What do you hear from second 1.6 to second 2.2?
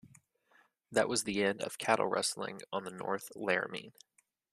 of cattle